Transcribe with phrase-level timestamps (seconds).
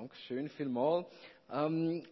[0.00, 1.06] Dankeschön vielmals.
[1.52, 2.02] Ähm,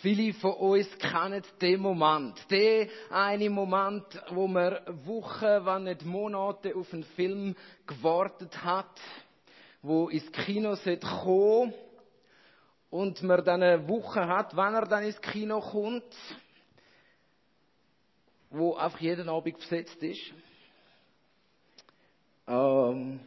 [0.00, 2.50] viele von uns kennen den Moment.
[2.50, 7.54] Den einen Moment, wo man Wochen, wenn nicht Monate auf einen Film
[7.86, 8.98] gewartet hat,
[9.82, 10.74] wo ins Kino
[11.22, 11.74] kommen
[12.88, 16.16] und man dann eine Woche hat, wenn er dann ins Kino kommt,
[18.48, 20.32] wo einfach jeden Abend besetzt ist.
[22.48, 23.20] Ähm,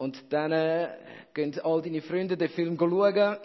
[0.00, 0.88] und dann äh,
[1.34, 3.36] gehen all deine Freunde den Film schauen.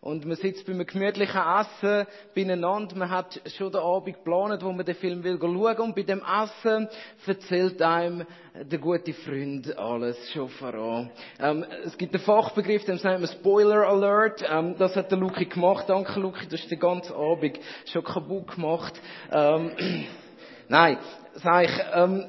[0.00, 2.94] Und man sitzt bei einem gemütlichen Essen beieinander.
[2.94, 5.78] Man hat schon den Abend geplant, wo man den Film will schauen.
[5.80, 6.88] Und bei dem Essen
[7.26, 8.24] erzählt einem
[8.54, 11.10] der gute Freund alles schon voran.
[11.40, 14.44] Ähm, es gibt einen Fachbegriff, den nennt man Spoiler Alert.
[14.48, 15.86] Ähm, das hat der Luki gemacht.
[15.88, 18.94] Danke, Luki, du hast den ganzen Abend schon kaputt gemacht.
[19.32, 19.72] Ähm,
[20.68, 20.98] Nein,
[21.34, 22.26] sag ich, ähm,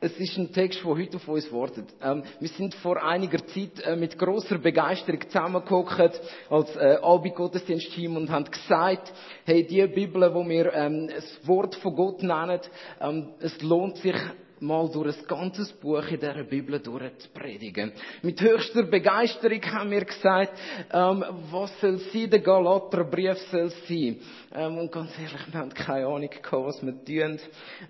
[0.00, 1.86] es ist ein Text, der heute auf uns wartet.
[2.02, 6.10] Ähm, wir sind vor einiger Zeit äh, mit großer Begeisterung zusammengekommen
[6.50, 9.12] als äh, Abendgottesdienst-Team und haben gesagt,
[9.44, 12.60] hey, die Bibel, wo wir ähm, das Wort von Gott nennen,
[13.00, 14.16] ähm, es lohnt sich
[14.60, 17.92] mal durch ein ganzes Buch in dieser Bibel durchzupredigen.
[18.22, 20.58] Mit höchster Begeisterung haben wir gesagt,
[20.92, 24.20] ähm, was soll sein, der Galaterbrief soll sein.
[24.54, 27.38] Ähm, und ganz ehrlich, wir haben keine Ahnung gehabt, was wir tun.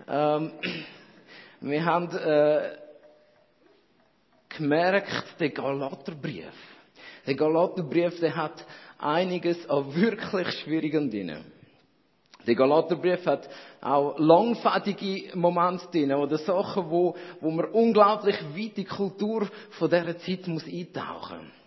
[0.07, 0.51] Ähm,
[1.61, 2.77] wir haben äh,
[4.49, 6.53] gemerkt, der Galaterbrief,
[7.25, 8.65] der Galaterbrief, der hat
[8.99, 11.43] einiges an wirklich schwierigen Dingen.
[12.45, 13.49] Der Galaterbrief hat
[13.81, 20.17] auch langfädige Momente drin, oder Sachen, wo, wo man unglaublich weit die Kultur von dieser
[20.17, 21.66] Zeit muss eintauchen muss.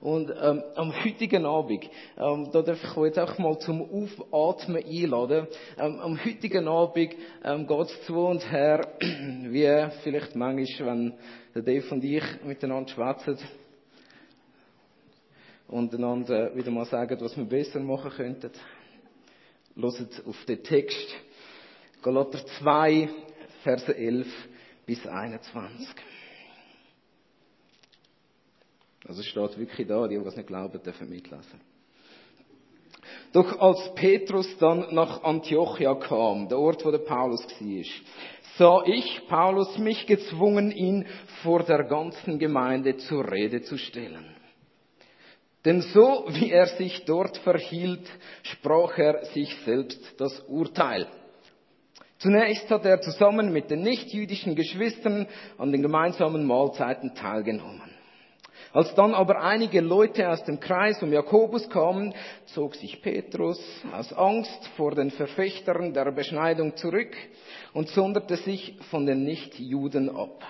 [0.00, 4.84] Und ähm, am heutigen Abend, ähm, da darf ich euch jetzt auch mal zum Aufatmen
[4.84, 5.48] einladen.
[5.76, 11.14] Ähm, am heutigen Abend ähm, geht es zu und her, wie vielleicht manchmal, wenn
[11.52, 13.38] der Dave und ich miteinander schwätzen
[15.66, 18.52] und einander wieder mal sagen, was wir besser machen könnten.
[19.74, 21.08] Hört auf den Text.
[22.02, 23.08] Galater 2,
[23.64, 24.26] Verse 11
[24.86, 25.88] bis 21.
[29.06, 31.60] Also es steht wirklich da, die, die das nicht glauben, dürfen mitlesen.
[33.32, 37.84] Doch als Petrus dann nach Antiochia kam, der Ort, wo der Paulus war,
[38.56, 41.06] sah ich, Paulus, mich gezwungen, ihn
[41.42, 44.34] vor der ganzen Gemeinde zur Rede zu stellen.
[45.64, 48.08] Denn so wie er sich dort verhielt,
[48.42, 51.06] sprach er sich selbst das Urteil.
[52.18, 57.97] Zunächst hat er zusammen mit den nichtjüdischen Geschwistern an den gemeinsamen Mahlzeiten teilgenommen.
[58.72, 62.14] Als dann aber einige Leute aus dem Kreis um Jakobus kamen,
[62.46, 63.60] zog sich Petrus
[63.92, 67.16] aus Angst vor den Verfechtern der Beschneidung zurück
[67.72, 70.42] und sonderte sich von den Nichtjuden ab.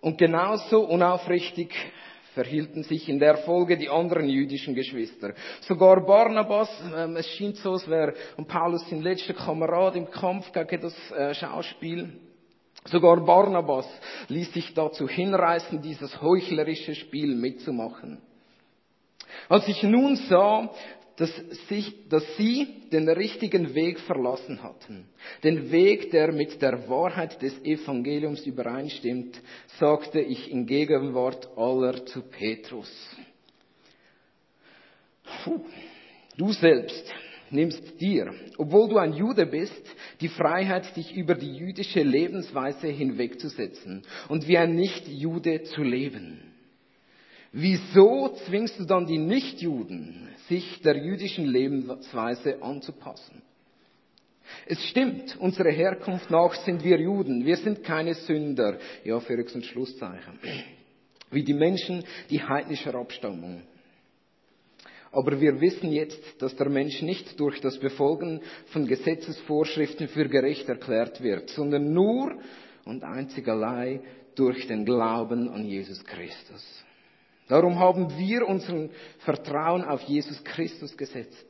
[0.00, 1.74] Und genauso unaufrichtig
[2.34, 5.34] verhielten sich in der Folge die anderen jüdischen Geschwister.
[5.62, 8.14] Sogar Barnabas, ähm, es schien so, als wäre
[8.46, 12.12] Paulus sein letzter Kamerad im Kampf gegen das äh, Schauspiel.
[12.86, 13.86] Sogar Barnabas
[14.30, 18.18] ließ sich dazu hinreißen, dieses heuchlerische Spiel mitzumachen.
[19.48, 20.70] Als ich nun sah,
[21.16, 21.34] dass,
[21.68, 25.06] sich, dass sie den richtigen Weg verlassen hatten,
[25.44, 29.38] den Weg, der mit der Wahrheit des Evangeliums übereinstimmt,
[29.78, 32.90] sagte ich in Gegenwart aller zu Petrus.
[35.44, 35.60] Puh,
[36.38, 37.12] du selbst
[37.52, 39.82] nimmst dir, obwohl du ein Jude bist,
[40.20, 46.40] die Freiheit, dich über die jüdische Lebensweise hinwegzusetzen und wie ein Nicht-Jude zu leben.
[47.52, 53.42] Wieso zwingst du dann die Nichtjuden, sich der jüdischen Lebensweise anzupassen?
[54.66, 57.44] Es stimmt, unsere Herkunft nach sind wir Juden.
[57.44, 58.78] Wir sind keine Sünder.
[59.04, 60.38] Ja, für und Schlusszeichen.
[61.30, 63.62] Wie die Menschen, die heidnischer Abstammung.
[65.12, 70.68] Aber wir wissen jetzt, dass der Mensch nicht durch das Befolgen von Gesetzesvorschriften für gerecht
[70.68, 72.38] erklärt wird, sondern nur
[72.84, 74.02] und einzig allein
[74.36, 76.84] durch den Glauben an Jesus Christus.
[77.48, 81.46] Darum haben wir unseren Vertrauen auf Jesus Christus gesetzt.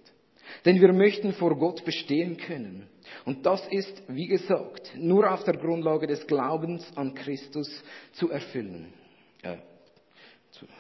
[0.65, 2.89] Denn wir möchten vor Gott bestehen können.
[3.25, 7.71] Und das ist, wie gesagt, nur auf der Grundlage des Glaubens an Christus
[8.13, 8.93] zu erfüllen.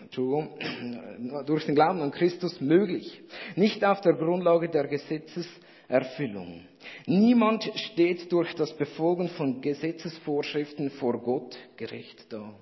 [0.01, 0.51] Entschuldigung,
[1.47, 3.23] durch den Glauben an Christus möglich.
[3.57, 6.65] Nicht auf der Grundlage der Gesetzeserfüllung.
[7.07, 12.53] Niemand steht durch das Befolgen von Gesetzesvorschriften vor Gott gerecht da.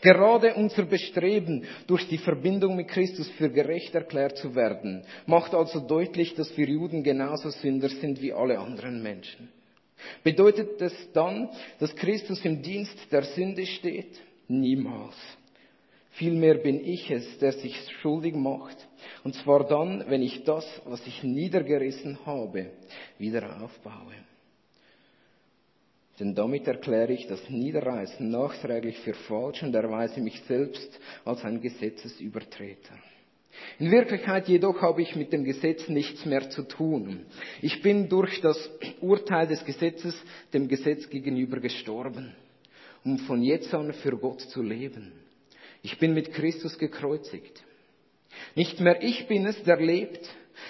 [0.00, 5.80] Gerade unser Bestreben, durch die Verbindung mit Christus für gerecht erklärt zu werden, macht also
[5.80, 9.48] deutlich, dass wir Juden genauso Sünder sind wie alle anderen Menschen.
[10.24, 14.20] Bedeutet es dann, dass Christus im Dienst der Sünde steht?
[14.48, 15.16] Niemals.
[16.12, 18.76] Vielmehr bin ich es, der sich schuldig macht.
[19.24, 22.70] Und zwar dann, wenn ich das, was ich niedergerissen habe,
[23.18, 24.14] wieder aufbaue.
[26.18, 31.62] Denn damit erkläre ich das Niederreißen nachträglich für falsch und erweise mich selbst als ein
[31.62, 32.94] Gesetzesübertreter.
[33.78, 37.24] In Wirklichkeit jedoch habe ich mit dem Gesetz nichts mehr zu tun.
[37.62, 38.70] Ich bin durch das
[39.00, 40.14] Urteil des Gesetzes
[40.52, 42.34] dem Gesetz gegenüber gestorben,
[43.04, 45.12] um von jetzt an für Gott zu leben.
[45.82, 47.62] Ich bin mit Christus gekreuzigt.
[48.54, 50.28] Nicht mehr ich bin es, der lebt,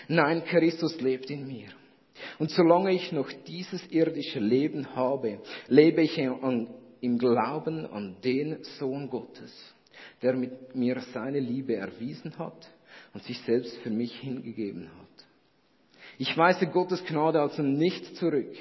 [0.08, 1.68] nein, Christus lebt in mir.
[2.38, 9.08] Und solange ich noch dieses irdische Leben habe, lebe ich im Glauben an den Sohn
[9.08, 9.52] Gottes,
[10.22, 12.68] der mit mir seine Liebe erwiesen hat
[13.14, 15.26] und sich selbst für mich hingegeben hat.
[16.18, 18.52] Ich weise Gottes Gnade also nicht zurück,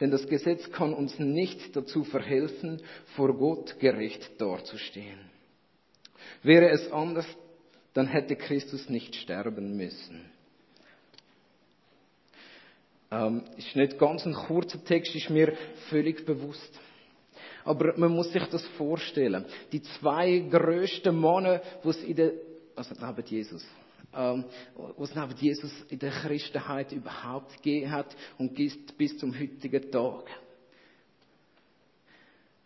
[0.00, 2.80] denn das Gesetz kann uns nicht dazu verhelfen,
[3.16, 5.18] vor Gott gerecht dazustehen.
[6.42, 7.26] Wäre es anders,
[7.94, 10.30] dann hätte Christus nicht sterben müssen.
[13.10, 15.56] Ähm, ist nicht ganz ein kurzer Text, ist mir
[15.88, 16.78] völlig bewusst.
[17.64, 19.44] Aber man muss sich das vorstellen.
[19.72, 22.32] Die zwei größten Männer, die es in der,
[22.76, 23.66] also neben Jesus,
[24.14, 24.44] ähm,
[24.96, 28.54] was neben Jesus in der Christenheit überhaupt gegeben hat und
[28.96, 30.24] bis zum heutigen Tag,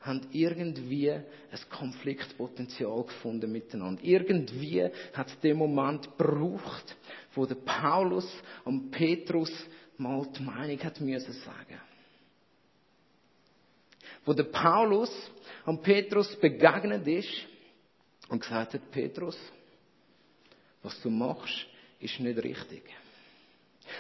[0.03, 1.25] haben irgendwie ein
[1.71, 4.03] Konfliktpotenzial gefunden miteinander.
[4.03, 6.97] Irgendwie hat es den Moment gebraucht,
[7.35, 8.29] wo der Paulus
[8.65, 9.51] und Petrus
[9.97, 11.81] mal die Meinung hat müssen sagen.
[14.25, 15.11] Wo der Paulus
[15.65, 17.47] an Petrus begegnet ist
[18.29, 19.39] und gesagt hat, Petrus,
[20.83, 21.67] was du machst,
[22.01, 22.83] ist nicht richtig.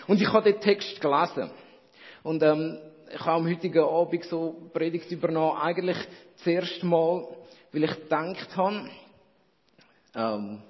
[0.06, 1.50] Und ich habe den Text gelesen.
[2.22, 2.78] Und ähm,
[3.12, 5.98] ich habe am heutigen Abend so Predigt übernommen, eigentlich
[6.36, 7.28] das erste Mal,
[7.72, 8.88] weil ich gedacht habe,
[10.14, 10.62] ähm,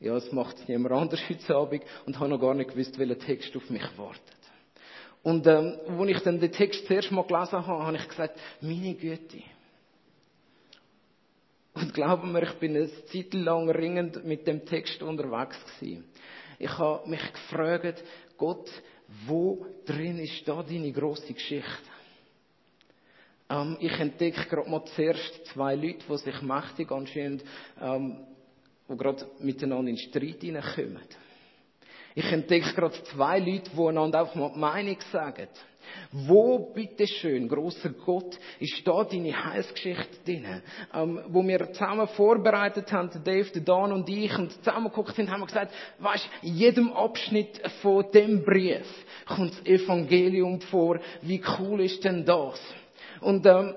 [0.00, 3.56] ja, es macht niemand anders heute Abend und habe noch gar nicht gewusst, welcher Text
[3.56, 4.22] auf mich wartet.
[5.22, 8.94] Und ähm, als ich dann den Text zuerst mal gelesen habe, habe ich gesagt, meine
[8.94, 9.42] Güte.
[11.74, 16.04] Und glauben mir, ich bin eine Zeit lang ringend mit dem Text unterwegs gewesen.
[16.58, 18.02] Ich habe mich gefragt,
[18.38, 18.70] Gott,
[19.26, 21.90] wo drin ist da deine große Geschichte?
[23.48, 27.44] Ähm, ich entdecke gerade mal zuerst zwei Leute, die sich mächtig anscheinend,
[27.80, 28.18] ähm,
[28.88, 31.00] die gerade miteinander in Streit hineinkommen.
[32.14, 35.48] Ich entdecke gerade zwei Leute, die einander auch mal die Meinung sagen.
[36.12, 40.62] Wo, bitteschön, großer Gott, ist da deine Heilsgeschichte drin?
[40.94, 45.40] Ähm, wo wir zusammen vorbereitet haben, Dave, Dan und ich, und zusammen geguckt sind, haben
[45.40, 48.86] wir gesagt, weißt, in jedem Abschnitt von dem Brief
[49.26, 51.00] kommt das Evangelium vor.
[51.22, 52.60] Wie cool ist denn das?
[53.20, 53.74] Und ähm,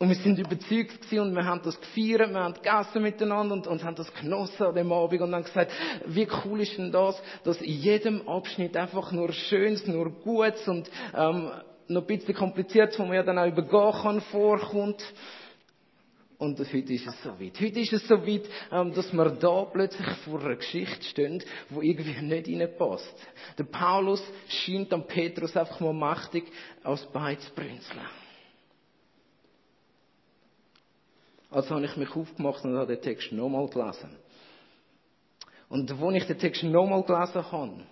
[0.00, 3.66] und wir sind überzeugt gewesen und wir haben das gefeiert, wir haben gegessen miteinander und,
[3.66, 5.70] und haben das genossen an dem Abend und haben gesagt,
[6.06, 10.90] wie cool ist denn das, dass in jedem Abschnitt einfach nur Schönes, nur Gutes und
[11.14, 11.50] ähm,
[11.88, 15.02] noch ein bisschen kompliziert, wo man ja dann auch übergehen kann, vorkommt.
[16.38, 17.60] Und heute ist es so weit.
[17.60, 21.82] Heute ist es so weit, ähm, dass wir da plötzlich vor einer Geschichte stehen, wo
[21.82, 23.14] irgendwie nicht reinpasst.
[23.58, 26.44] Der Paulus scheint am Petrus einfach mal mächtig
[26.84, 28.00] aus beides brünzeln.
[31.50, 34.16] Also habe ich mich aufgemacht und habe den Text nochmal gelesen.
[35.68, 37.84] Und wo ich den Text nochmal gelesen habe,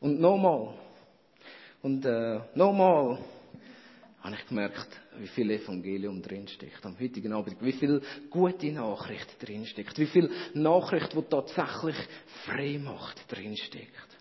[0.00, 0.74] und nochmal,
[1.82, 3.18] und äh, nochmal,
[4.20, 4.88] habe ich gemerkt,
[5.18, 11.12] wie viel Evangelium drinsteckt am heutigen Abend, wie viel gute Nachricht drinsteckt, wie viel Nachricht,
[11.12, 11.96] die tatsächlich
[12.44, 14.15] frei macht, drinsteckt.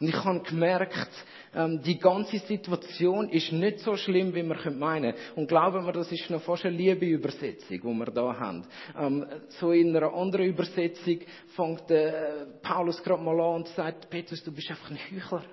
[0.00, 1.10] Und ich habe gemerkt,
[1.54, 5.14] ähm, die ganze Situation ist nicht so schlimm, wie man meinen.
[5.36, 8.66] Und glauben wir, das ist noch fast eine liebe Übersetzung, die wir da haben.
[8.98, 9.26] Ähm,
[9.60, 11.18] so in einer anderen Übersetzung
[11.54, 15.44] fängt äh, Paulus gerade mal an und sagt, Petrus, du bist einfach ein Heuchler.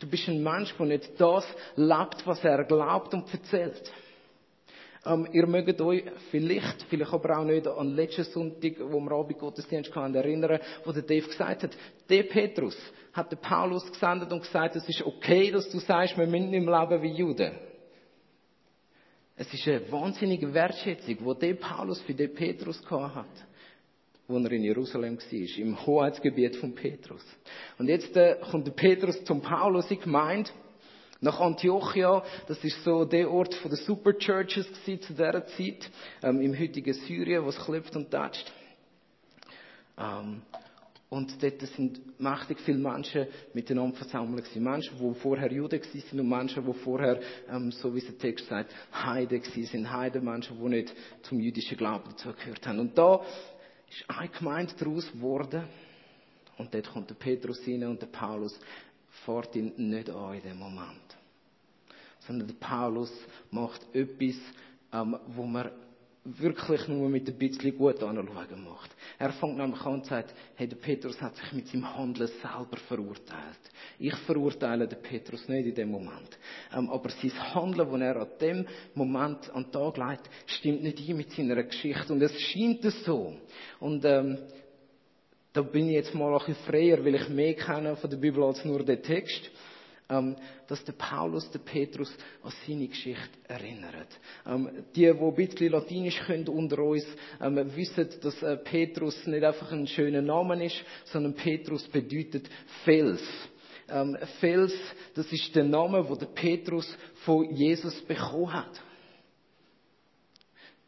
[0.00, 3.92] Du bist ein Mensch, der nicht das lebt, was er glaubt und erzählt.
[5.04, 9.12] Ähm, ihr mögt euch vielleicht, vielleicht aber auch nicht an den letzten Sonntag, wo wir
[9.12, 11.76] Abend Gottesdienst hatten, erinnern, wo der Dave gesagt hat,
[12.08, 12.76] der Petrus
[13.12, 16.68] hat der Paulus gesendet und gesagt, es ist okay, dass du sagst, wir müssen im
[16.68, 17.52] Leben wie Juden.
[19.36, 23.26] Es ist eine wahnsinnige Wertschätzung, die der Paulus für den Petrus hat,
[24.28, 27.24] wo er in Jerusalem war, im Hoheitsgebiet von Petrus.
[27.78, 30.50] Und jetzt äh, kommt der Petrus zum Paulus in Gemeinde
[31.20, 35.90] nach Antiochia, das ist so der Ort den Superchurches zu dieser Zeit,
[36.22, 38.52] ähm, im heutigen Syrien, was klopft und tätscht.
[39.96, 40.42] Ähm,
[41.12, 44.64] Und dort sind mächtig viele Menschen miteinander versammelt gewesen.
[44.64, 48.46] Menschen, die vorher Juden waren und Menschen, die vorher, ähm, so wie es der Text
[48.46, 49.92] sagt, Heiden sind.
[49.92, 52.78] Heiden, Menschen, die nicht zum jüdischen Glauben dazugehört haben.
[52.78, 53.22] Und da
[53.90, 55.64] ist eine Gemeinde daraus geworden.
[56.56, 58.58] Und dort kommt der Petrus rein und der Paulus
[59.26, 61.18] fährt ihn nicht an in dem Moment.
[62.20, 63.12] Sondern der Paulus
[63.50, 64.36] macht etwas,
[64.94, 65.72] ähm, wo man
[66.24, 68.94] wirklich nur mit ein bisschen gut anschauen macht.
[69.18, 72.76] Er fängt nämlich an und sagt, hey, der Petrus hat sich mit seinem Handeln selber
[72.88, 73.58] verurteilt.
[73.98, 76.38] Ich verurteile den Petrus nicht in dem Moment.
[76.72, 81.08] Ähm, aber sein Handeln, das er an dem Moment an den Tag legt, stimmt nicht
[81.08, 82.12] ein mit seiner Geschichte.
[82.12, 83.34] Und es scheint es so.
[83.80, 84.38] Und ähm,
[85.52, 88.44] da bin ich jetzt mal ein bisschen freier, weil ich mehr kenne von der Bibel
[88.44, 89.50] als nur den Text
[90.08, 90.36] ähm,
[90.68, 94.08] dass der Paulus, der Petrus an seine Geschichte erinnert.
[94.46, 97.06] Ähm, die, die ein bisschen Latinisch können unter uns,
[97.40, 102.48] ähm, wissen, dass äh, Petrus nicht einfach ein schöner Name ist, sondern Petrus bedeutet
[102.84, 103.22] Fels.
[103.88, 104.74] Ähm, Fels,
[105.14, 108.80] das ist der Name, wo der Petrus von Jesus bekommen hat.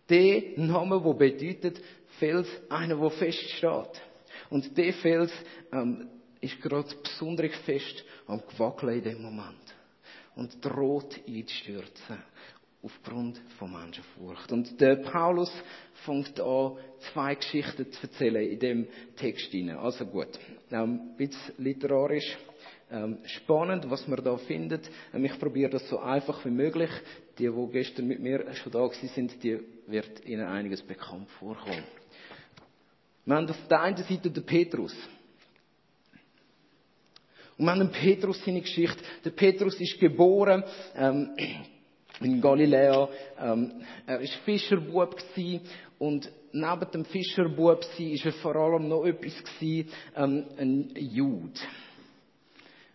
[0.09, 1.81] Der Name, wo bedeutet
[2.19, 4.01] Fels, einer, wo feststeht.
[4.51, 5.33] Und der Fels
[5.73, 6.09] ähm,
[6.45, 9.75] ist gerade besonders fest am Gewackeln in dem Moment.
[10.37, 12.19] Und droht einzustürzen.
[12.83, 14.53] Aufgrund von Menschenfurcht.
[14.53, 15.51] Und der Paulus
[16.05, 16.77] fängt an,
[17.13, 18.87] zwei Geschichten zu erzählen in dem
[19.17, 19.79] Text hinein.
[19.79, 20.29] Also gut.
[20.71, 22.37] Ähm, ein bisschen literarisch.
[22.91, 24.91] Ähm, spannend, was man da findet.
[25.15, 26.91] Ähm, ich probiere das so einfach wie möglich.
[27.39, 31.85] Die, die gestern mit mir schon da sind, die wird Ihnen einiges bekannt vorkommen.
[33.25, 34.95] Wir haben auf der einen Seite den Petrus.
[37.57, 39.03] Und wir haben den Petrus seine Geschichte.
[39.25, 40.65] Der Petrus ist geboren
[40.97, 41.31] ähm,
[42.21, 43.09] in Galiläa.
[43.41, 43.73] Ähm,
[44.07, 45.17] er war Fischerbub
[45.99, 51.61] und neben dem Fischerbub sein ist er vor allem noch etwas gewesen, ähm, ein Jude.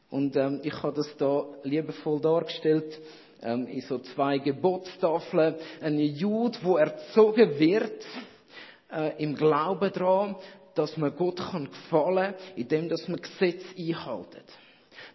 [0.09, 2.99] Und ähm, ich habe das da liebevoll dargestellt
[3.41, 5.55] ähm, in so zwei Gebotstafeln.
[5.81, 8.05] Ein Jude, wo erzogen wird
[8.91, 10.35] äh, im Glauben daran,
[10.79, 14.45] dass man Gott kann gefallen kann, indem dass man Gesetze einhaltet.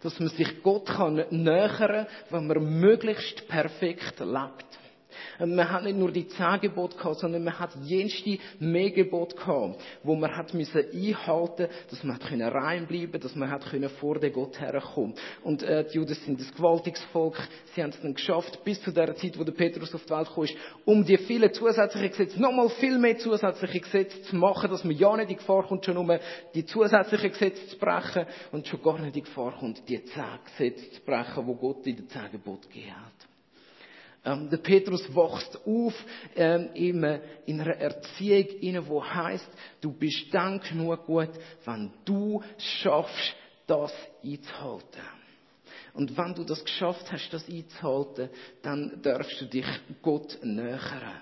[0.03, 4.65] Dass man sich Gott kann nähern, wenn man möglichst perfekt lebt.
[5.39, 9.81] Man hat nicht nur die zehn Gebote gehabt, sondern man hat jenste mehr Gebote gehabt,
[10.03, 14.19] wo man hat müssen einhalten, dass man hat können reinbleiben, dass man hat können vor
[14.19, 15.15] den Gott herkommen.
[15.43, 17.37] Und äh, die Juden sind ein gewaltiges Volk.
[17.73, 20.29] Sie haben es dann geschafft, bis zu der Zeit, wo der Petrus auf die Welt
[20.33, 20.45] kam,
[20.85, 25.15] um die vielen zusätzlichen Gesetze, nochmal viel mehr zusätzliche Gesetze zu machen, dass man ja
[25.17, 26.11] nicht in Gefahr kommt, schon um
[26.53, 30.91] die zusätzlichen Gesetze zu brechen und schon gar nicht in Gefahr kommt, die zehn Gesetze
[30.91, 33.34] zu brechen, wo Gott in den zehn Geboten gegeben hat.
[34.25, 35.93] Ähm, der Petrus wächst auf
[36.35, 37.03] ähm, in,
[37.45, 39.47] in einer Erziehung, in, wo heißt,
[39.81, 41.29] du bist dann genug gut,
[41.63, 43.35] wenn du schaffst,
[43.67, 45.01] das einzuhalten.
[45.93, 48.29] Und wenn du das geschafft hast, das einzuhalten,
[48.61, 49.65] dann darfst du dich
[50.01, 51.21] Gott nähern.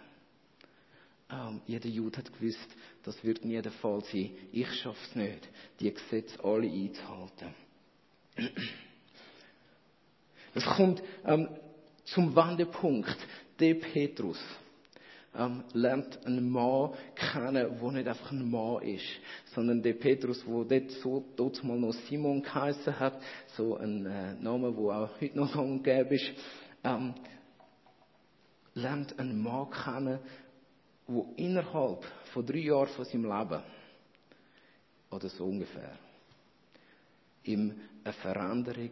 [1.30, 2.70] Ähm, jeder Jude hat gewusst,
[3.04, 4.32] das wird nie der Fall sein.
[4.52, 5.48] Ich schaff's nicht,
[5.80, 7.54] die Gesetze alle einzuhalten.
[10.56, 11.50] Es kommt ähm,
[12.06, 13.18] zum Wendepunkt.
[13.60, 14.40] Der Petrus
[15.36, 19.06] ähm, lernt einen Mann kennen, der nicht einfach ein Mann ist,
[19.54, 23.20] sondern der Petrus, der dort so dort mal noch Simon geheißen hat,
[23.56, 26.32] so ein äh, Name, der auch heute noch umgeben ist,
[26.84, 27.14] ähm,
[28.76, 30.20] lernt einen Mann kennen,
[31.08, 33.64] der innerhalb von drei Jahren von seinem Leben,
[35.10, 35.94] oder so ungefähr,
[37.44, 38.92] ihm eine Veränderung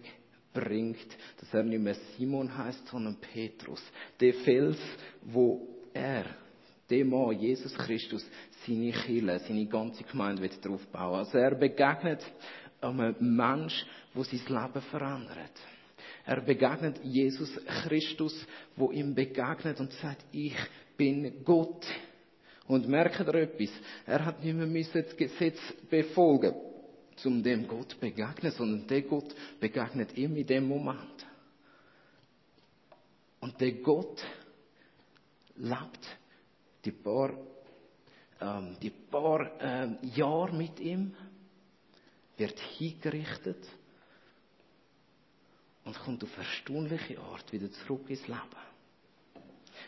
[0.54, 1.08] bringt,
[1.40, 3.82] dass er nicht mehr Simon heißt, sondern Petrus.
[4.20, 4.80] Der Fels,
[5.22, 6.26] wo er,
[6.90, 8.26] der Mann, Jesus Christus,
[8.66, 11.20] seine Kirche, seine ganze Gemeinde wird drauf bauen.
[11.20, 12.20] Also er begegnet
[12.82, 15.52] einem Mensch, wo sein Leben verändert.
[16.26, 17.50] Er begegnet Jesus
[17.84, 20.56] Christus, wo ihm begegnet und sagt, ich
[20.98, 21.86] bin Gott.
[22.68, 23.70] Und merkt er etwas?
[24.06, 26.54] Er hat nicht mehr das Gesetz befolgen
[27.22, 31.26] zum dem Gott begegnen, sondern der Gott begegnet ihm in dem Moment.
[33.40, 34.22] Und der Gott
[35.56, 36.18] lebt
[36.86, 37.34] die paar,
[38.40, 41.16] ähm, die paar ähm, Jahre mit ihm,
[42.38, 43.68] wird hingerichtet
[45.84, 48.71] und kommt auf erstaunliche Art wieder zurück ins Leben.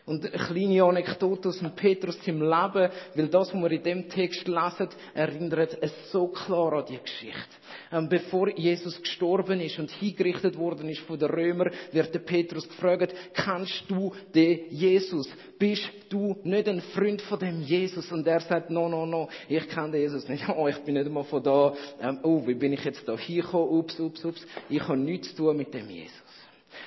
[0.06, 4.10] Und eine kleine Anekdote aus dem Petrus im Leben, weil das, was wir in dem
[4.10, 7.56] Text lesen, erinnert es so klar an die Geschichte.
[7.90, 12.68] Ähm, bevor Jesus gestorben ist und hingerichtet worden ist von den Römern, wird der Petrus
[12.68, 15.30] gefragt, kennst du den Jesus?
[15.58, 18.12] Bist du nicht ein Freund von dem Jesus?
[18.12, 20.44] Und er sagt, no, no, no, ich kenne den Jesus nicht.
[20.56, 21.74] Oh, ich bin nicht einmal von da.
[22.00, 23.70] Ähm, oh, wie bin ich jetzt da hingekommen?
[23.70, 24.46] Ups, ups, ups.
[24.70, 26.23] Ich habe nichts zu tun mit dem Jesus.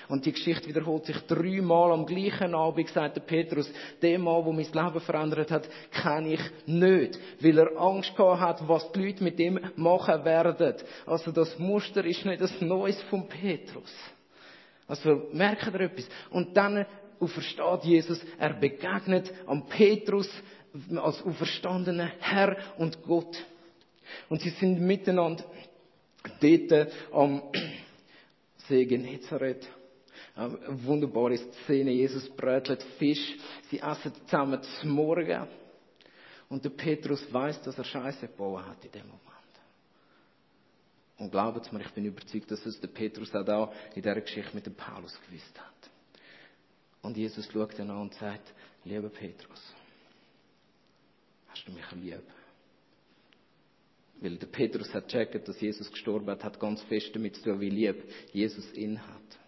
[0.08, 3.70] Und die Geschichte wiederholt sich dreimal am gleichen Abend, sagt der Petrus,
[4.02, 7.18] dem Mann, der mein Leben verändert hat, kenne ich nicht.
[7.40, 10.74] Weil er Angst gehabt hat, was die Leute mit ihm machen werden.
[11.06, 13.92] Also das Muster ist nicht das Neues von Petrus.
[14.86, 16.08] Also merkt ihr etwas?
[16.30, 16.86] Und dann
[17.18, 20.28] aufersteht Jesus, er begegnet am Petrus
[20.96, 23.36] als auferstandener Herr und Gott.
[24.28, 25.44] Und sie sind miteinander
[26.40, 27.42] dort am
[28.68, 29.68] See Genezareth.
[30.36, 31.92] Eine wunderbare Szene.
[31.92, 33.36] Jesus brötelt Fisch.
[33.70, 35.48] Sie essen zusammen zum Morgen.
[36.50, 39.22] Und der Petrus weiß, dass er Scheiße gebaut hat in dem Moment.
[41.18, 44.54] Und glaubt mir, ich bin überzeugt, dass es der Petrus auch da in dieser Geschichte
[44.54, 45.90] mit dem Paulus gewusst hat.
[47.00, 48.52] Und Jesus schaut ihn an und sagt,
[48.84, 49.74] lieber Petrus,
[51.48, 52.22] hast du mich lieb?
[54.20, 57.60] Weil der Petrus hat checkt, dass Jesus gestorben hat, hat ganz fest damit zu tun,
[57.60, 59.45] wie lieb Jesus ihn hat.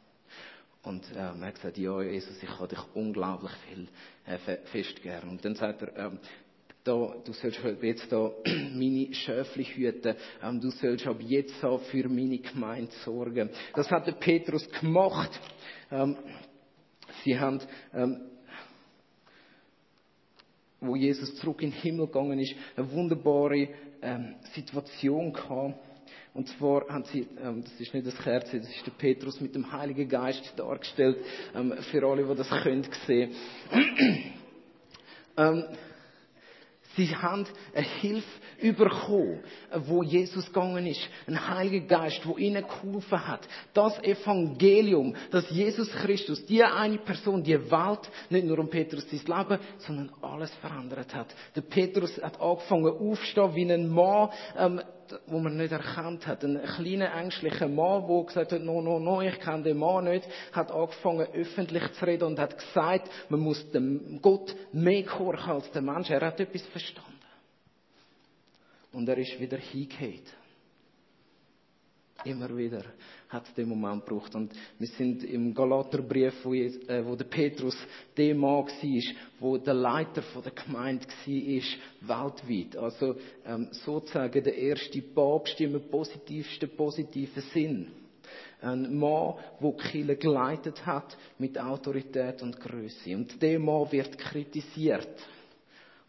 [0.83, 3.89] Und ähm, er hat gesagt, ja, Jesus, ich habe dich unglaublich viel
[4.27, 5.29] äh, fest gern.
[5.29, 6.19] Und dann sagt er, ähm,
[6.85, 12.09] da, du sollst jetzt da meine Schöfli hüten, ähm, du sollst ab jetzt auch für
[12.09, 13.51] meine Gemeinde sorgen.
[13.75, 15.31] Das hat der Petrus gemacht.
[15.91, 16.17] Ähm,
[17.25, 17.61] sie haben,
[17.93, 18.23] ähm,
[20.81, 23.69] wo Jesus zurück in den Himmel gegangen ist, eine wunderbare
[24.01, 25.75] ähm, Situation gehabt.
[26.35, 29.55] Und zwar haben sie, ähm, das ist nicht das Kerz, das ist der Petrus mit
[29.55, 31.19] dem Heiligen Geist dargestellt,
[31.55, 33.33] ähm, für alle, die das können sehen.
[35.37, 35.65] ähm,
[36.97, 38.27] Sie haben eine Hilfe
[38.61, 39.41] bekommen,
[39.87, 41.00] wo Jesus gegangen ist.
[41.27, 43.47] Ein Heiliger Geist, wo ihnen geholfen hat.
[43.73, 49.21] Das Evangelium, dass Jesus Christus, die eine Person, die Welt, nicht nur um Petrus sein
[49.21, 51.35] Leben, sondern alles verändert hat.
[51.55, 54.81] Der Petrus hat angefangen aufzustehen wie ein Mann, ähm,
[55.27, 56.45] wo man nicht erkannt hat.
[56.45, 60.29] Ein kleiner, ängstlicher Mann, der gesagt hat, no, no, no, ich kenne den Mann nicht,
[60.53, 65.71] hat angefangen, öffentlich zu reden und hat gesagt, man muss dem Gott mehr gehorchen als
[65.71, 66.11] der Mensch.
[66.11, 67.18] Er hat etwas verstanden.
[68.92, 70.35] Und er ist wieder hingeht.
[72.24, 72.85] Immer wieder
[73.29, 74.35] hat es den Moment gebraucht.
[74.35, 77.77] Und wir sind im Galaterbrief, wo, äh, wo der Petrus
[78.16, 82.77] der Mann war, wo der Leiter von der Gemeinde war, weltweit.
[82.77, 83.14] Also
[83.46, 87.87] ähm, sozusagen der erste Papst im positivsten positiven Sinn.
[88.61, 93.14] Ein Mann, der die geleitet hat mit Autorität und Größe.
[93.14, 95.09] Und der Mann wird kritisiert.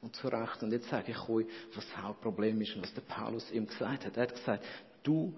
[0.01, 0.63] Und zu Recht.
[0.63, 4.05] Und jetzt sage ich euch, was das Hauptproblem ist und was der Paulus ihm gesagt
[4.05, 4.15] hat.
[4.15, 4.65] Er hat gesagt,
[5.03, 5.33] du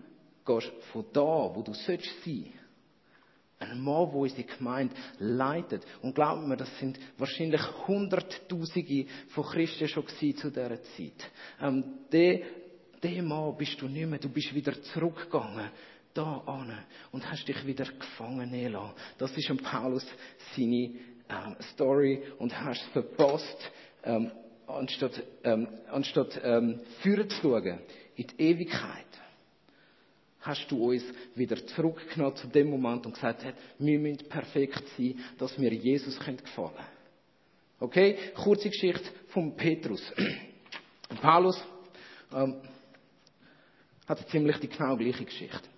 [0.45, 2.53] gehst von da, wo du sollst sein.
[3.59, 5.85] Ein Mann, der unsere Gemeinde leitet.
[6.01, 11.31] Und glaubt mir, das sind wahrscheinlich Hunderttausende von Christen schon zu dieser Zeit.
[11.59, 12.41] Ähm, der,
[13.01, 14.19] der Mann bist du nicht mehr.
[14.19, 15.69] Du bist wieder zurückgegangen
[16.13, 16.77] da an
[17.11, 18.93] und hast dich wieder gefangen lassen.
[19.17, 20.05] Das ist ein Paulus
[20.55, 20.91] seine
[21.29, 23.71] ähm, Story und hast verpasst,
[24.03, 24.31] ähm,
[24.75, 27.79] anstatt, ähm, anstatt ähm, führen zu schauen
[28.15, 29.05] in die Ewigkeit
[30.41, 31.03] hast du uns
[31.35, 33.45] wieder zurückgenommen zu dem Moment und gesagt,
[33.77, 36.87] wir müssen perfekt sein, dass wir Jesus gefallen können.
[37.79, 38.17] Okay?
[38.35, 40.01] Kurze Geschichte von Petrus.
[41.21, 41.61] Paulus
[42.33, 42.55] ähm,
[44.07, 45.69] hat ziemlich die genau gleiche Geschichte.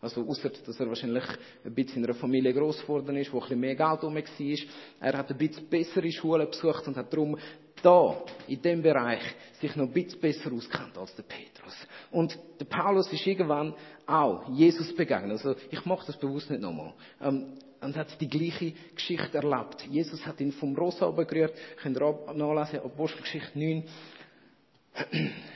[0.00, 1.22] Also, außer, dass er wahrscheinlich
[1.64, 4.58] ein bisschen in einer Familie gross geworden ist, wo ein bisschen mehr Geld rum war.
[5.00, 7.38] Er hat ein bisschen bessere Schulen besucht und hat darum
[7.82, 9.22] da, in dem Bereich,
[9.60, 11.74] sich noch ein bisschen besser auskennt als der Petrus.
[12.10, 13.74] Und der Paulus ist irgendwann
[14.06, 15.32] auch Jesus begegnet.
[15.32, 16.94] Also, ich mache das bewusst nicht nochmal.
[17.20, 19.82] Ähm, und hat die gleiche Geschichte erlebt.
[19.90, 21.54] Jesus hat ihn vom Ross gerührt.
[21.82, 23.84] Könnt ihr nachlesen, Apostelgeschichte 9.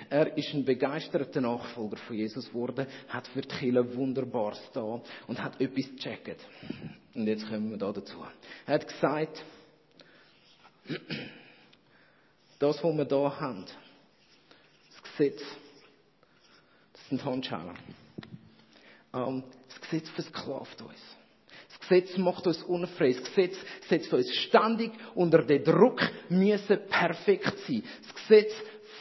[0.08, 5.42] Er ist ein begeisterter Nachfolger von Jesus geworden, hat für die Kirche Wunderbares da und
[5.42, 6.40] hat etwas gecheckt.
[7.14, 8.16] Und jetzt kommen wir da dazu.
[8.66, 9.44] Er hat gesagt,
[12.58, 13.64] das, was wir da haben,
[14.90, 15.42] das Gesetz,
[16.92, 17.76] das sind Handschellen.
[19.14, 21.00] Ähm, das Gesetz versklavt uns.
[21.68, 23.12] Das Gesetz macht uns unfrei.
[23.12, 23.56] Das Gesetz
[23.88, 27.82] setzt uns ständig unter den Druck, müssen perfekt sein.
[28.02, 28.52] Das Gesetz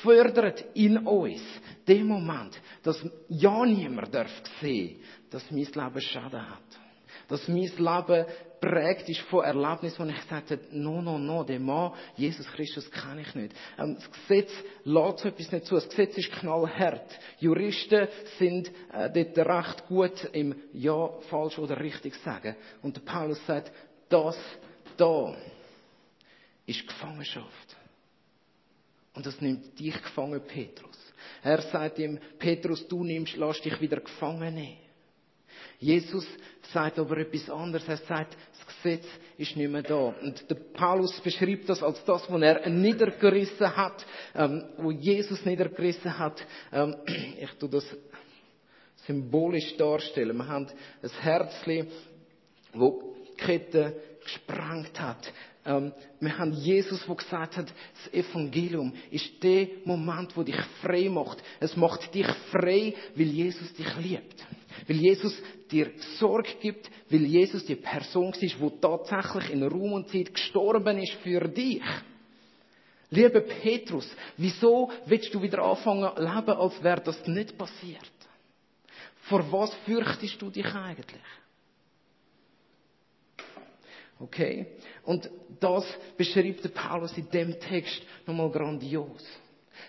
[0.02, 1.42] fördert in uns
[1.88, 6.80] den Moment, dass ja niemand darf sehen, dass mein Leben Schaden hat.
[7.28, 8.26] Dass mein Leben
[9.08, 13.22] ist von Erlebnissen, wo ich gesagt habe, no, no, no, den Mann, Jesus Christus, kenne
[13.22, 13.54] ich nicht.
[13.78, 14.52] Ähm, das Gesetz
[14.84, 15.76] lässt so etwas nicht zu.
[15.76, 17.20] Das Gesetz ist knallhart.
[17.40, 22.56] Juristen sind äh, dort recht gut im Ja, falsch oder richtig sagen.
[22.82, 23.72] Und der Paulus sagt,
[24.10, 24.38] das
[24.98, 25.36] da
[26.66, 27.78] ist Gefangenschaft.
[29.14, 30.98] Und das nimmt dich gefangen, Petrus.
[31.42, 34.78] Er sagt ihm, Petrus, du nimmst, lass dich wieder gefangen nehmen.
[35.80, 36.26] Jesus
[36.74, 37.88] sagt aber etwas anderes.
[37.88, 38.36] Er sagt,
[38.86, 39.06] Gesetz
[39.38, 40.14] ist nicht mehr da.
[40.22, 46.18] Und der Paulus beschreibt das als das, was er niedergerissen hat, ähm, wo Jesus niedergerissen
[46.18, 46.46] hat.
[46.72, 46.96] Ähm,
[47.40, 47.86] ich tue das
[49.08, 50.38] symbolisch darstellen.
[50.38, 50.68] Wir haben
[51.02, 51.88] ein Herzli,
[52.74, 55.34] wo Kette gesprengt hat.
[55.66, 61.10] Ähm, wir haben Jesus, der gesagt hat, das Evangelium ist der Moment, wo dich frei
[61.10, 61.42] macht.
[61.60, 64.46] Es macht dich frei, weil Jesus dich liebt.
[64.88, 65.36] Weil Jesus
[65.72, 71.00] dir Sorge gibt, weil Jesus die Person ist, die tatsächlich in Raum und Zeit gestorben
[71.00, 71.82] ist für dich.
[73.10, 78.12] Lieber Petrus, wieso willst du wieder anfangen leben, als wäre das nicht passiert?
[79.22, 81.22] Vor was fürchtest du dich eigentlich?
[84.20, 84.68] Okay?
[85.04, 85.86] Und das
[86.18, 89.24] beschreibt der Paulus in dem Text nochmal grandios.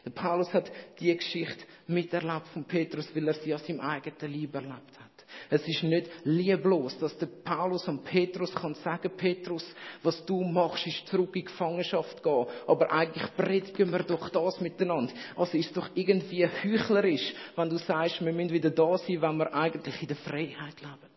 [0.05, 4.55] Der Paulus hat die Geschichte miterlebt von Petrus, weil er sie aus seinem eigenen Leib
[4.55, 5.07] erlebt hat.
[5.51, 9.65] Es ist nicht lieblos, dass der Paulus und Petrus kann sagen, Petrus,
[10.03, 12.47] was du machst, ist zurück in Gefangenschaft gehen.
[12.67, 15.13] Aber eigentlich predigen wir doch das miteinander.
[15.37, 19.53] Also ist doch irgendwie heuchlerisch, wenn du sagst, wir müssen wieder da sein, wenn wir
[19.55, 21.17] eigentlich in der Freiheit leben.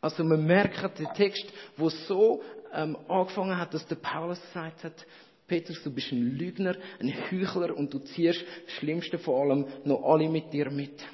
[0.00, 5.06] Also man merkt den Text, wo so ähm, angefangen hat, dass der Paulus gesagt hat,
[5.46, 10.02] Petrus, du bist ein Lügner, ein Heuchler und du ziehst das Schlimmste vor allem noch
[10.02, 11.04] alle mit dir mit.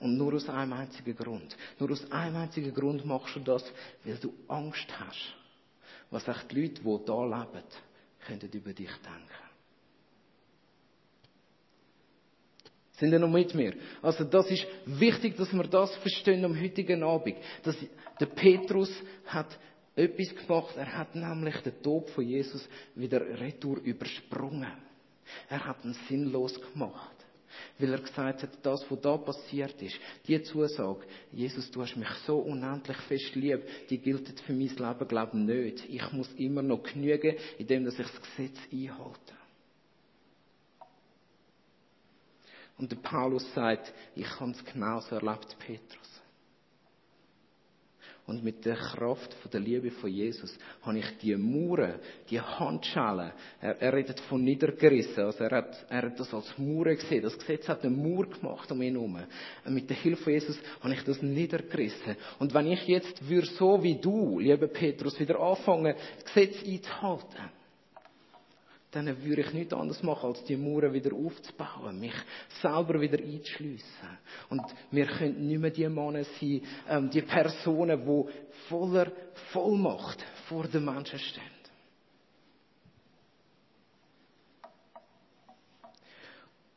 [0.00, 1.56] Und nur aus einem einzigen Grund.
[1.78, 3.64] Nur aus einem einzigen Grund machst du das,
[4.04, 5.34] weil du Angst hast,
[6.10, 7.64] was echt die Leute, die da leben,
[8.26, 9.46] könnten über dich denken.
[12.92, 13.74] Sind ihr noch mit mir?
[14.00, 17.36] Also das ist wichtig, dass wir das verstehen am heutigen Abend.
[17.62, 17.76] Dass
[18.18, 18.90] der Petrus
[19.26, 19.58] hat
[19.96, 20.76] etwas gemacht.
[20.76, 24.72] Er hat nämlich den Tod von Jesus wieder retour übersprungen.
[25.48, 27.16] Er hat ihn sinnlos gemacht.
[27.78, 32.08] Weil er gesagt hat, das, was da passiert ist, die Zusage, Jesus, du hast mich
[32.26, 35.88] so unendlich fest lieb, die gilt für mein Leben, glaube ich, nicht.
[35.88, 39.32] Ich muss immer noch genügen, indem dass ich das Gesetz einhalte.
[42.78, 46.15] Und der Paulus sagt, ich habe es genauso erlebt, Petrus.
[48.26, 51.94] Und mit der Kraft der Liebe von Jesus habe ich die Mauern,
[52.28, 56.96] die Handschellen, er, er redet von niedergerissen, also er hat, er hat das als Mauern
[56.96, 57.22] gesehen.
[57.22, 59.20] Das Gesetz hat eine Mauer gemacht um ihn herum.
[59.64, 62.16] Und mit der Hilfe von Jesus habe ich das niedergerissen.
[62.40, 67.55] Und wenn ich jetzt würde so wie du, lieber Petrus, wieder anfangen, das Gesetz einzuhalten,
[68.90, 72.14] dann würde ich nichts anderes machen, als die Mauern wieder aufzubauen, mich
[72.62, 74.18] selber wieder einzuschliessen.
[74.48, 78.32] Und wir können nicht mehr die Männer sein, ähm, die Personen, die
[78.68, 79.12] voller
[79.52, 81.42] Vollmacht vor den Menschen stehen.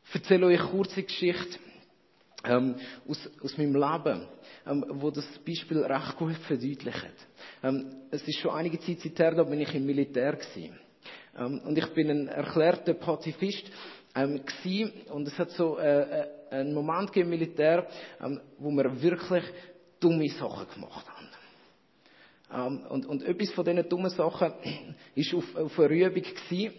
[0.10, 1.60] Ich erzähle euch eine kurze Geschichte
[2.43, 2.76] ähm,
[3.08, 4.28] aus, aus meinem Leben,
[4.65, 7.28] ähm, wo das Beispiel recht gut verdeutlicht.
[7.62, 10.88] Ähm, es ist schon einige Zeit her, da bin ich im Militär gewesen.
[11.39, 13.71] Ähm, und ich bin ein erklärter Pazifist
[14.15, 14.91] ähm, gewesen.
[15.12, 17.88] und es hat so äh, äh, einen Moment im Militär,
[18.21, 19.43] ähm, wo wir wirklich
[19.99, 21.30] dumme Sachen gemacht haben.
[22.52, 24.54] Ähm, und, und etwas von diesen dummen Sachen
[25.15, 26.73] ist auf, auf einer Übung gewesen.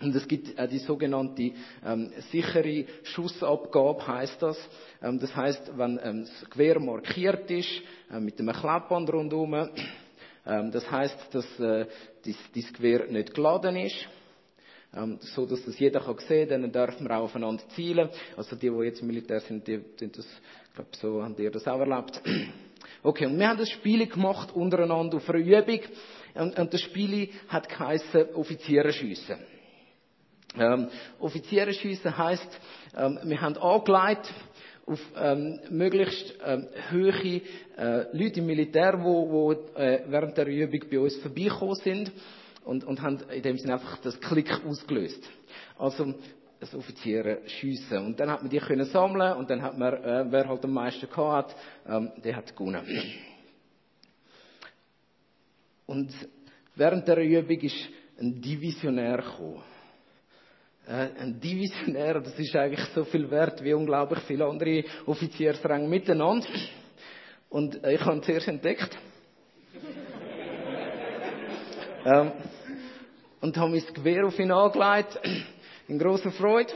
[0.00, 1.52] Und es gibt äh, die sogenannte
[1.84, 4.58] ähm, sichere Schussabgabe, heißt das.
[5.00, 9.70] Ähm, das heißt, wenn ähm, das Gewehr markiert ist, äh, mit einem Klebband rundherum,
[10.44, 11.86] ähm, das heißt, dass äh,
[12.24, 14.08] das Gewehr nicht geladen ist,
[14.94, 18.08] ähm, so dass das jeder kann sehen, dann dürfen wir auch aufeinander zielen.
[18.36, 20.26] Also die, die jetzt Militär sind, die sind das,
[20.74, 22.20] glaube, so haben die das auch erlebt.
[23.04, 25.80] Okay, und wir haben das Spiel gemacht untereinander auf einer Übung
[26.34, 29.38] und, und das Spiel hat geheißen Offiziere schiessen.
[30.56, 32.60] Ähm, Offiziere schiessen heisst,
[32.96, 34.32] ähm, wir haben angelegt,
[34.86, 37.40] auf ähm, möglichst ähm, hohe
[37.76, 42.12] äh, Leute im Militär, die wo, äh, während der Übung bei uns vorbeigekommen sind
[42.64, 45.22] und, und haben in dem Sinne einfach das Klick ausgelöst.
[45.78, 46.14] Also
[46.60, 47.98] das Offiziere schiessen.
[47.98, 50.72] Und dann hat man die können sammeln und dann hat man, äh, wer halt am
[50.72, 51.56] meisten gehabt hat,
[51.88, 52.86] ähm, der hat gewonnen.
[55.86, 56.12] Und
[56.76, 59.62] während der Übung ist ein Divisionär gekommen.
[60.86, 66.48] Äh, ein Divisionär, das ist eigentlich so viel wert wie unglaublich viele andere Offiziersränge miteinander.
[67.48, 68.98] Und äh, ich habe ihn zuerst entdeckt.
[72.04, 72.32] ähm,
[73.40, 75.20] und habe mein Gewehr auf ihn angelegt,
[75.86, 76.72] in großer Freude.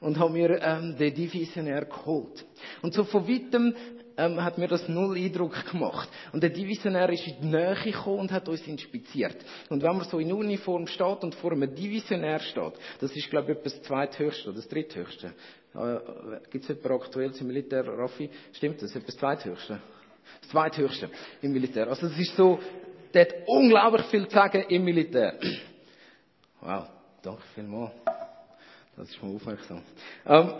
[0.00, 2.44] Und habe mir ähm, den Divisionär geholt.
[2.82, 3.74] Und so von weitem
[4.22, 6.08] ähm, hat mir das null Eindruck gemacht.
[6.32, 9.36] Und der Divisionär ist in die Nähe gekommen und hat uns inspiziert.
[9.68, 13.52] Und wenn man so in Uniform steht und vor einem Divisionär steht, das ist, glaube
[13.52, 15.34] ich, etwas zweithöchste oder das dritthöchste.
[15.74, 18.30] Äh, Gibt es jemanden aktuell im Militär, Raffi?
[18.52, 18.94] Stimmt das?
[18.94, 19.80] Etwas zweithöchste?
[20.40, 21.88] Das zweithöchste im Militär.
[21.88, 22.58] Also es ist so,
[23.12, 25.38] der hat unglaublich viel zu sagen im Militär.
[26.60, 26.86] Wow,
[27.22, 27.92] danke vielmals.
[28.96, 29.82] Das ist mal aufmerksam.
[30.26, 30.52] Ähm,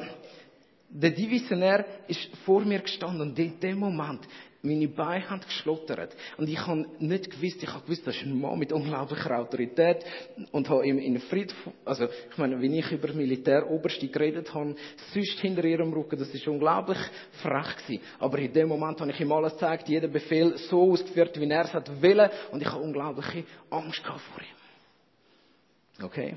[0.92, 4.20] der Divisionär ist vor mir gestanden und in dem Moment
[4.62, 6.14] meine Beine haben geschlottert.
[6.37, 10.05] Und ich habe nicht gewusst, ich habe gewusst, das ist ein Mann mit unglaublicher Autorität
[10.52, 11.52] und habe ihm in Fried,
[11.85, 14.76] also, ich meine, wenn ich über Militäroberste geredet habe,
[15.12, 16.98] sonst hinter ihrem Rücken, das ist unglaublich
[17.42, 18.02] frech gewesen.
[18.20, 21.64] Aber in dem Moment habe ich ihm alles gezeigt, jeden Befehl so ausgeführt, wie er
[21.64, 26.05] es hat wollen, und ich habe unglaubliche Angst gehabt vor ihm.
[26.05, 26.37] Okay?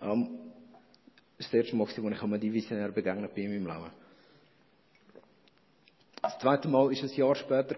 [0.00, 0.45] Um,
[1.38, 3.92] das erste Mal, wo ich einem Divisionär begegnet bin in meinem Leben.
[6.22, 7.76] Das zweite Mal ist ein Jahr später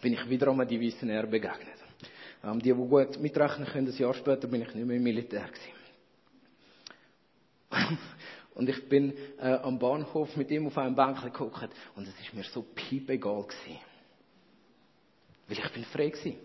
[0.00, 1.78] bin ich wieder einem Divisionär begegnet.
[2.44, 5.48] Ähm, die, die gut mitrechnen können, ein Jahr später bin ich nicht mehr im Militär
[8.54, 12.34] und ich bin äh, am Bahnhof mit ihm auf einem Bänkchen geguckt und es ist
[12.34, 13.78] mir so piepegal gewesen.
[15.48, 16.36] Weil ich bin frei gewesen.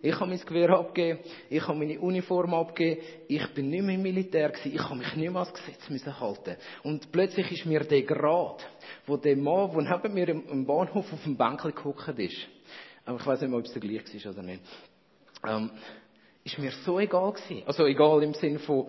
[0.00, 4.02] Ich habe mein Gewehr abgegeben, ich habe meine Uniform abgegeben, ich bin nicht mehr im
[4.02, 6.56] Militär gewesen, ich habe mich nicht mehr ans Gesetz müssen halten.
[6.84, 8.64] Und plötzlich ist mir der Grad,
[9.06, 12.46] wo der Mann, der neben mir im Bahnhof auf dem Bänkchen gehockt ist,
[13.04, 14.62] aber ich weiß nicht mehr, ob es der gleiche ist oder nicht,
[15.44, 15.70] ähm,
[16.44, 17.62] ist mir so egal gewesen.
[17.66, 18.86] Also egal im Sinne von,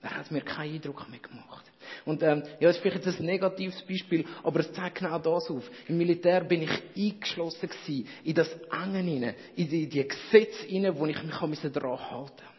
[0.00, 1.67] er hat mir keinen Eindruck mehr gemacht.
[2.04, 5.50] Und ähm, ja, das ist vielleicht jetzt ein negatives Beispiel, aber es zeigt genau das
[5.50, 5.68] auf.
[5.88, 10.98] Im Militär bin ich eingeschlossen gewesen, in das Enge hinein, in die, die Gesetze hinein,
[10.98, 12.58] wo ich mich daran halten musste.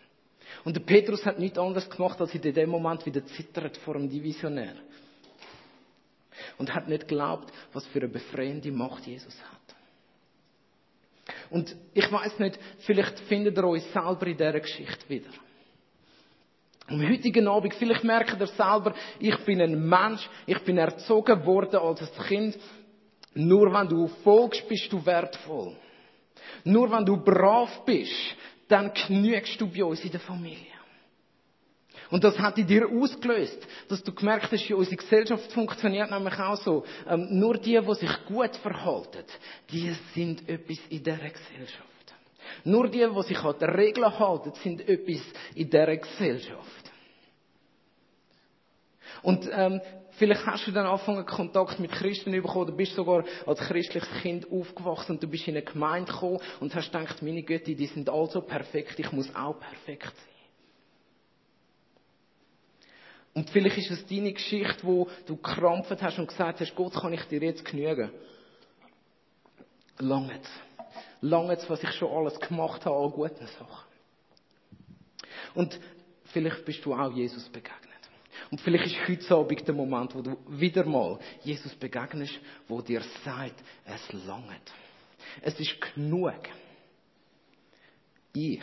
[0.63, 4.09] Und der Petrus hat nichts anderes gemacht, als in dem Moment wieder zittert vor dem
[4.09, 4.75] Divisionär.
[6.57, 9.59] Und hat nicht geglaubt, was für eine befreiende Macht Jesus hat.
[11.49, 15.29] Und ich weiß nicht, vielleicht findet ihr euch selber in dieser Geschichte wieder.
[16.89, 21.79] Am heutigen Abend, vielleicht merkt ihr selber, ich bin ein Mensch, ich bin erzogen worden
[21.79, 22.57] als ein Kind.
[23.35, 25.75] Nur wenn du folgst, bist du wertvoll.
[26.63, 28.35] Nur wenn du brav bist,
[28.67, 30.65] dann genügst du bei uns in der Familie.
[32.09, 36.39] Und das hat in dir ausgelöst, dass du gemerkt hast, ja, unsere Gesellschaft funktioniert nämlich
[36.39, 36.83] auch so.
[37.07, 39.25] Ähm, nur die, die sich gut verhalten,
[39.71, 41.88] die sind etwas in dieser Gesellschaft.
[42.63, 45.21] Nur die, die sich an die Regeln halten, sind etwas
[45.55, 46.91] in dieser Gesellschaft.
[49.21, 49.81] Und ähm,
[50.11, 54.51] vielleicht hast du dann angefangen, Kontakt mit Christen bekommen, oder bist sogar als christliches Kind
[54.51, 58.09] aufgewachsen und du bist in eine Gemeinde gekommen und hast gedacht, meine Götter, die sind
[58.09, 60.29] also perfekt, ich muss auch perfekt sein.
[63.33, 67.13] Und vielleicht ist es deine Geschichte, wo du krampft hast und gesagt hast, Gott, kann
[67.13, 68.11] ich dir jetzt genügen?
[69.99, 70.39] Lange.
[71.21, 73.89] Lange, was ich schon alles gemacht habe an guten Sachen.
[75.55, 75.79] Und
[76.25, 77.89] vielleicht bist du auch Jesus begegnet.
[78.51, 83.01] Und vielleicht ist heute Abend der Moment, wo du wieder mal Jesus begegnest, wo dir
[83.23, 84.73] sagt, es langt.
[85.41, 86.39] Es ist genug.
[88.33, 88.61] Ich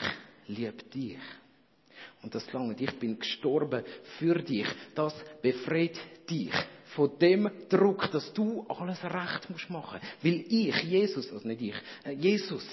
[0.49, 1.19] liebe dich.
[2.23, 2.81] Und das langt.
[2.81, 3.85] Ich bin gestorben
[4.19, 4.67] für dich.
[4.95, 5.97] Das befreit
[6.29, 6.53] dich
[6.97, 10.01] von dem Druck, dass du alles recht musst machen.
[10.23, 12.67] Weil ich, Jesus, also nicht ich, äh, Jesus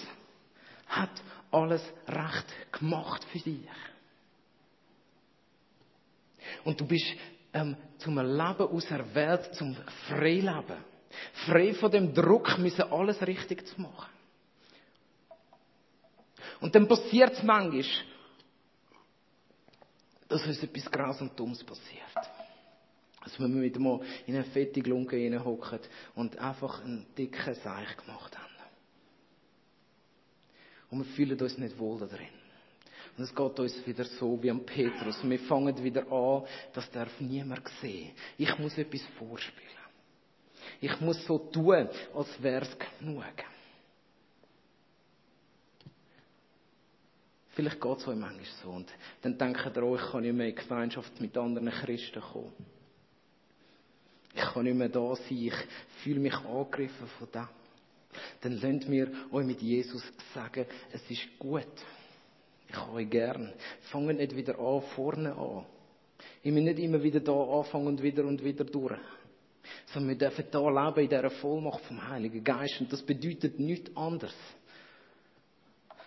[0.87, 1.11] hat
[1.51, 3.67] alles recht gemacht für dich.
[6.63, 7.05] Und du bist
[7.53, 9.75] ähm, zum Leben auserwählt, zum
[10.07, 10.83] Freileben.
[11.45, 14.09] Frei von dem Druck, müssen alles richtig zu machen.
[16.61, 17.83] Und dann passiert es manchmal,
[20.29, 22.32] dass uns etwas Graus und Dummes passiert.
[23.23, 25.79] Dass wir wieder mal in eine fette Lunge hineinhocken
[26.15, 28.53] und einfach einen dicken Seich gemacht haben.
[30.93, 32.27] Und wir fühlen uns nicht wohl da drin.
[33.17, 35.17] Und es geht uns wieder so wie am Petrus.
[35.23, 38.11] Wir fangen wieder an, das darf niemand sehen.
[38.37, 39.69] Ich muss etwas vorspielen.
[40.79, 43.23] Ich muss so tun, als wäre es genug.
[47.49, 48.69] Vielleicht geht es euch manchmal so.
[48.69, 52.53] Und dann denkt ihr, oh, ich kann nicht mehr in Gemeinschaft mit anderen Christen kommen.
[54.53, 55.25] Ich kann nicht mehr da sein.
[55.31, 55.53] Ich
[56.03, 57.47] fühle mich angegriffen von dem.
[58.41, 61.65] Dann lasst mir euch mit Jesus sagen, es ist gut.
[62.69, 63.51] Ich habe euch gern.
[63.89, 65.65] Fangen nicht wieder an, vorne an.
[66.43, 68.99] Ich will nicht immer wieder da anfangen und wieder und wieder durch.
[69.87, 72.79] Sondern wir dürfen da leben in dieser Vollmacht vom Heiligen Geist.
[72.79, 74.35] Und das bedeutet nichts anderes,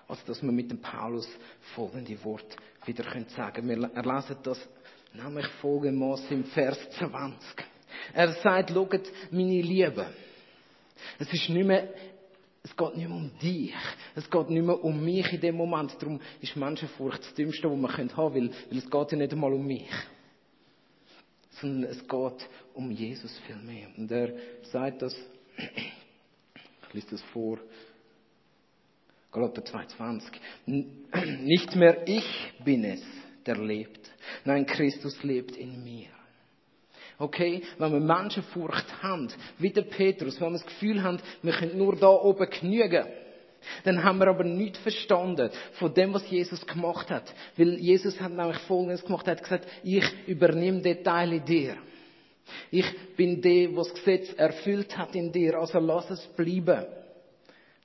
[0.07, 1.29] als dass wir mit dem Paulus
[1.75, 3.81] folgende Wort wieder sagen können.
[3.81, 4.69] Wir erlesen das
[5.15, 7.75] nämlich folgendermaßen im Vers 20.
[8.13, 10.07] Er sagt, schaut, meine Liebe.
[11.19, 11.89] Es ist nicht mehr,
[12.63, 13.75] es geht nicht mehr um dich.
[14.15, 15.97] Es geht nicht mehr um mich in dem Moment.
[16.01, 19.33] Darum ist Menschenfurcht das Dümmste, was man haben könnte, weil, weil es geht ja nicht
[19.33, 19.89] einmal um mich.
[21.61, 23.89] Sondern es geht um Jesus viel mehr.
[23.97, 25.15] Und er sagt das,
[25.57, 27.59] ich lese das vor,
[29.31, 30.23] Galater 2,20.
[31.45, 33.03] Nicht mehr ich bin es,
[33.45, 34.11] der lebt.
[34.45, 36.09] Nein, Christus lebt in mir.
[37.19, 37.63] Okay?
[37.79, 41.97] Wenn wir Menschenfurcht haben, wie der Petrus, wenn wir das Gefühl haben, wir können nur
[41.97, 43.07] da oben genügen,
[43.85, 47.33] dann haben wir aber nichts verstanden von dem, was Jesus gemacht hat.
[47.57, 51.77] Weil Jesus hat nämlich Folgendes gemacht, er hat gesagt, ich übernehme Details in dir.
[52.71, 56.85] Ich bin der, was das Gesetz erfüllt hat in dir, also lass es bleiben.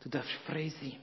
[0.04, 0.98] Du darfst frei sein.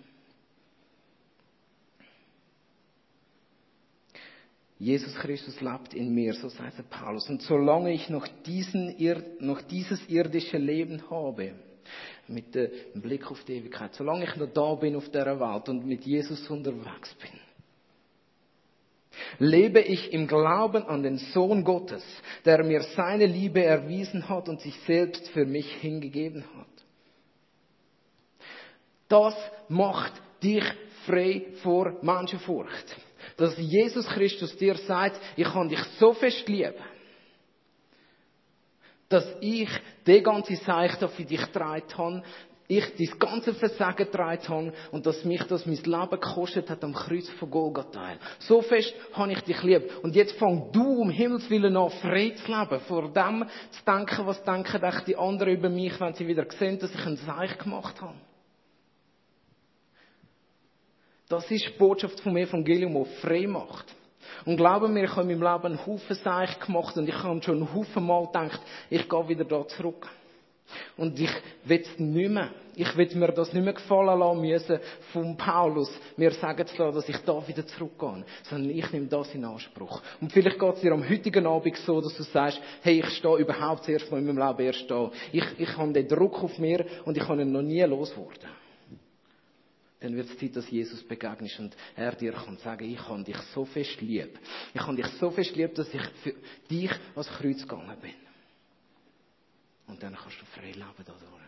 [4.78, 7.28] Jesus Christus lebt in mir, so sagt Paulus.
[7.28, 8.94] Und solange ich noch, diesen,
[9.40, 11.54] noch dieses irdische Leben habe,
[12.28, 15.84] mit dem Blick auf die Ewigkeit, solange ich noch da bin auf der Welt und
[15.84, 17.40] mit Jesus unterwegs bin,
[19.38, 22.04] lebe ich im Glauben an den Sohn Gottes,
[22.44, 26.66] der mir seine Liebe erwiesen hat und sich selbst für mich hingegeben hat.
[29.08, 29.34] Das
[29.68, 30.12] macht
[30.42, 30.62] dich
[31.04, 32.96] frei vor Menschenfurcht
[33.38, 36.74] dass Jesus Christus dir sagt, ich kann dich so fest lieben,
[39.08, 39.70] dass ich
[40.06, 42.22] die ganze Seite für dich getragen habe,
[42.66, 46.92] ich dein ganze Versagen getragen habe und dass mich das mein Leben gekostet hat am
[46.92, 48.16] Kreuz von Golgatha.
[48.40, 49.90] So fest habe ich dich lieb.
[50.02, 54.26] Und jetzt fang du um Himmels Willen an frei zu leben, vor dem zu denken,
[54.26, 57.98] was denken die anderen über mich, wenn sie wieder sehen, dass ich ein Seich gemacht
[58.02, 58.14] habe.
[61.28, 63.84] Das ist die Botschaft vom Evangelium, die frei macht.
[64.46, 67.42] Und glauben mir, ich habe in meinem Leben einen Haufen Seich gemacht und ich habe
[67.42, 70.08] schon einen Haufen Mal gedacht, ich gehe wieder da zurück.
[70.96, 71.30] Und ich
[71.64, 72.50] will es nicht mehr.
[72.76, 74.78] Ich will mir das nicht mehr gefallen lassen müssen
[75.12, 78.24] vom Paulus, mir sagen zu lassen, dass ich da wieder zurückgehe.
[78.44, 80.00] Sondern ich nehme das in Anspruch.
[80.20, 83.36] Und vielleicht geht es dir am heutigen Abend so, dass du sagst, hey, ich stehe
[83.36, 85.10] überhaupt das erste Mal in meinem Leben erst da.
[85.32, 88.48] Ich, ich habe den Druck auf mir und ich kann ihn noch nie loswerden
[90.00, 93.36] dann wird es Zeit, dass Jesus begegnest und er dir kann sagen, ich habe dich
[93.54, 94.38] so fest lieb.
[94.72, 96.34] Ich habe dich so fest lieb, dass ich für
[96.70, 98.14] dich ans Kreuz gegangen bin.
[99.88, 101.38] Und dann kannst du frei leben dadurch.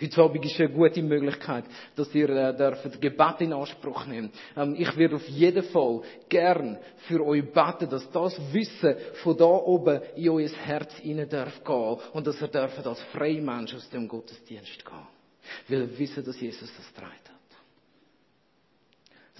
[0.00, 4.34] Heute Abend ist eine gute Möglichkeit, dass ihr äh, dürft Gebet in Anspruch nehmt.
[4.56, 9.44] Ähm, ich würde auf jeden Fall gern für euch beten, dass das Wissen von da
[9.44, 13.88] oben in euer Herz hinein darf gehen und dass ihr dürft als freie Mensch aus
[13.90, 15.21] dem Gottesdienst gehen.
[15.68, 17.32] Weil wir wissen, dass Jesus das getragen hat.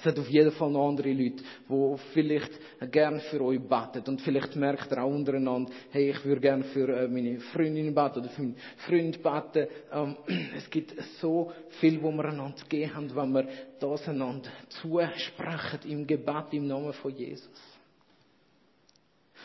[0.02, 2.50] Es hat auf jeden Fall noch andere Leute, die vielleicht
[2.90, 4.02] gern für euch beten.
[4.08, 8.18] Und vielleicht merkt ihr auch untereinander, hey, ich würde gern für äh, meine Freundin beten
[8.18, 9.68] oder für meinen Freund beten.
[9.92, 10.16] Ähm,
[10.56, 14.50] es gibt so viel, wo wir einander gehen haben, wenn wir das einander
[14.82, 17.62] zusprechen im Gebet im Namen von Jesus.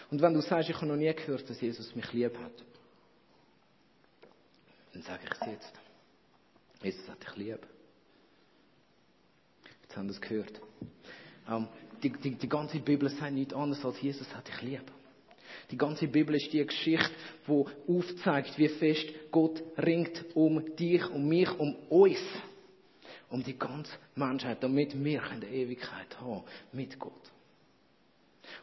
[0.09, 2.65] Und wenn du sagst, ich habe noch nie gehört, dass Jesus mich lieb hat,
[4.91, 5.86] dann sage ich es jetzt.
[6.81, 7.59] Jesus hat dich lieb.
[9.81, 10.61] Jetzt haben wir es gehört.
[11.49, 11.67] Ähm,
[12.03, 14.83] die, die, die ganze Bibel sagt nichts anderes als Jesus hat dich lieb.
[15.71, 17.11] Die ganze Bibel ist die Geschichte,
[17.45, 22.19] wo aufzeigt, wie fest Gott ringt um dich, um mich, um uns,
[23.29, 27.13] um die ganze Menschheit, damit wir eine Ewigkeit haben mit Gott.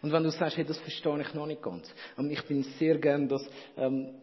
[0.00, 2.98] Und wenn du sagst, hey, das verstehe ich noch nicht ganz, ähm, ich bin sehr
[2.98, 3.46] gern, dass
[3.76, 4.14] ähm,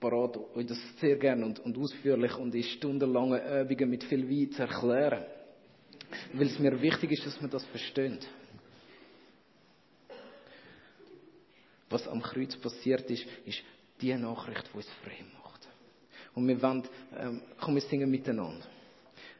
[0.00, 4.52] parat, euch das sehr gerne und, und ausführlich und in stundenlangen Übungen mit viel Wein
[4.52, 5.24] zu erklären.
[6.32, 8.26] Weil es mir wichtig ist, dass man das versteht.
[11.88, 13.62] Was am Kreuz passiert ist, ist
[14.00, 15.68] die Nachricht, die uns frei macht.
[16.34, 16.82] Und wir wollen,
[17.18, 18.66] ähm, komm, wir singen miteinander.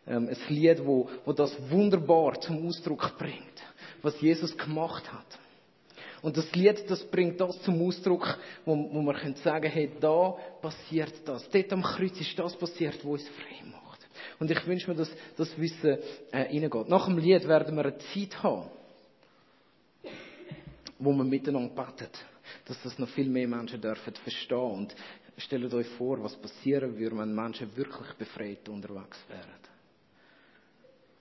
[0.07, 3.63] Ähm, ein Lied, wo, wo das wunderbar zum Ausdruck bringt,
[4.03, 5.39] was Jesus gemacht hat.
[6.27, 10.37] Und das Lied, das bringt das zum Ausdruck, wo, wo man können sagen, hey, da
[10.61, 11.49] passiert das.
[11.49, 14.05] Dort am Kreuz ist das passiert, wo es frei macht.
[14.41, 15.99] Und ich wünsche mir, dass das Wissen
[16.33, 16.89] äh, reingeht.
[16.89, 18.69] Nach dem Lied werden wir eine Zeit haben,
[20.99, 22.11] wo wir miteinander beten.
[22.65, 24.59] Dass das noch viel mehr Menschen dürfen verstehen.
[24.59, 24.97] Und
[25.37, 29.61] stellt euch vor, was passieren würde, wenn Menschen wirklich befreit unterwegs wären.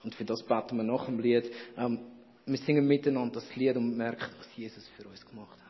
[0.03, 1.51] Und für das beten wir nach dem Lied.
[1.77, 1.99] Ähm,
[2.45, 5.64] wir singen miteinander das Lied und merken, was Jesus für uns gemacht hat.